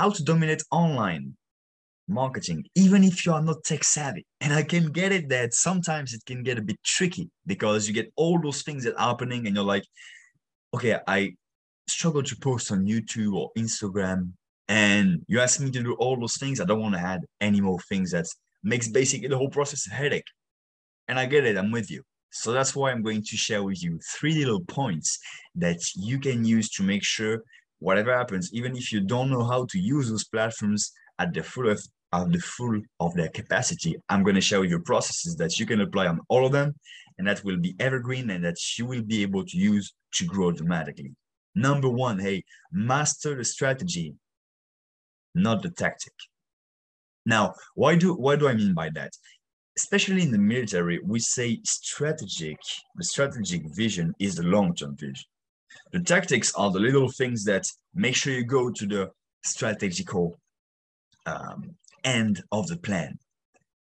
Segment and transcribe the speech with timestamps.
[0.00, 1.36] how to dominate online
[2.08, 4.24] marketing, even if you are not tech savvy.
[4.40, 7.92] And I can get it that sometimes it can get a bit tricky because you
[7.92, 9.84] get all those things that are happening and you're like,
[10.74, 11.34] okay, I
[11.86, 14.32] struggle to post on YouTube or Instagram.
[14.68, 16.60] And you ask me to do all those things.
[16.60, 18.26] I don't want to add any more things that
[18.64, 20.30] makes basically the whole process a headache.
[21.08, 22.02] And I get it, I'm with you.
[22.32, 25.18] So that's why I'm going to share with you three little points
[25.56, 27.42] that you can use to make sure
[27.80, 31.68] whatever happens, even if you don't know how to use those platforms at the full
[31.68, 35.58] of, at the full of their capacity, I'm going to share with you processes that
[35.58, 36.74] you can apply on all of them
[37.18, 40.52] and that will be evergreen and that you will be able to use to grow
[40.52, 41.12] dramatically.
[41.54, 44.14] Number one, hey, master the strategy,
[45.34, 46.12] not the tactic.
[47.26, 49.12] Now, why do why do I mean by that?
[49.76, 52.58] Especially in the military, we say strategic,
[52.96, 55.24] the strategic vision is the long-term vision.
[55.92, 59.10] The tactics are the little things that make sure you go to the
[59.44, 60.38] strategical
[61.26, 63.18] um, end of the plan.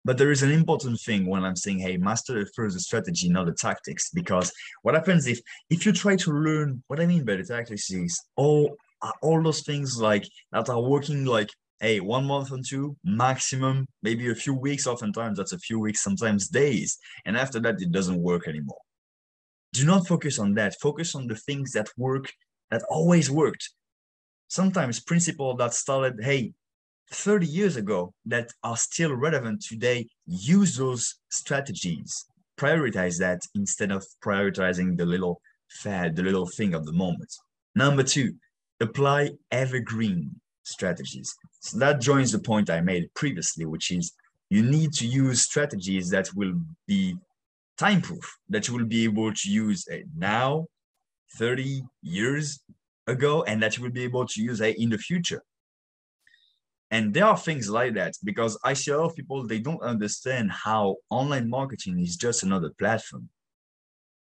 [0.03, 3.45] But there is an important thing when I'm saying, hey, master first the strategy, not
[3.45, 7.35] the tactics, because what happens if if you try to learn what I mean by
[7.35, 8.75] the tactics is all
[9.21, 11.49] all those things like that are working like
[11.79, 16.03] hey one month or two maximum maybe a few weeks oftentimes that's a few weeks
[16.03, 18.77] sometimes days and after that it doesn't work anymore
[19.73, 20.75] do not focus on that.
[20.81, 22.31] Focus on the things that work
[22.69, 23.69] that always worked.
[24.47, 26.53] Sometimes principles that started hey
[27.11, 32.25] 30 years ago that are still relevant today use those strategies.
[32.59, 37.33] Prioritize that instead of prioritizing the little fad the little thing of the moment.
[37.75, 38.33] Number two
[38.81, 41.33] apply evergreen strategies.
[41.61, 44.13] So that joins the point i made previously which is
[44.49, 46.53] you need to use strategies that will
[46.87, 47.15] be
[47.85, 50.65] time proof that you will be able to use it now
[51.37, 52.45] 30 years
[53.07, 55.41] ago and that you will be able to use it in the future
[56.91, 59.81] and there are things like that because I see a lot of people, they don't
[59.81, 63.29] understand how online marketing is just another platform.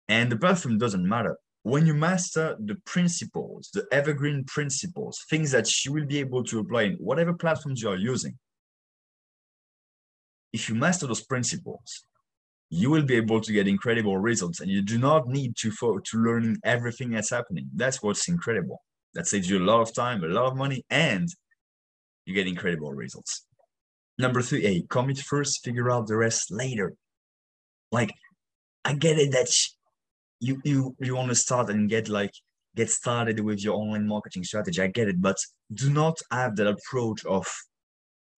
[0.09, 1.37] And the platform doesn't matter.
[1.65, 6.61] When you master the principles, the evergreen principles, things that you will be able to
[6.61, 8.39] apply in whatever platforms you are using,
[10.53, 12.05] if you master those principles,
[12.71, 16.17] you will be able to get incredible results and you do not need to, to
[16.17, 17.69] learn everything that's happening.
[17.75, 18.81] That's what's incredible.
[19.15, 21.29] That saves you a lot of time, a lot of money, and
[22.25, 23.45] you get incredible results.
[24.19, 26.95] Number three, a commit first, figure out the rest later.
[27.91, 28.13] Like,
[28.85, 29.49] I get it that
[30.39, 32.31] you you you want to start and get like
[32.77, 34.81] get started with your online marketing strategy.
[34.81, 35.37] I get it, but
[35.75, 37.47] do not have that approach of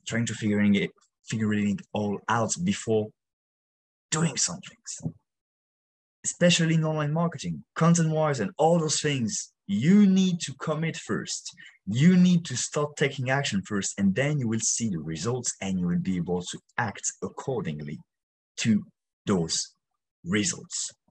[0.06, 0.90] trying to figuring it
[1.28, 3.08] figuring it all out before
[4.12, 5.14] doing some things,
[6.24, 11.50] Especially in online marketing, content wise, and all those things, you need to commit first.
[11.86, 15.80] You need to start taking action first and then you will see the results and
[15.80, 17.98] you will be able to act accordingly
[18.58, 18.84] to
[19.26, 19.74] those
[20.24, 20.92] results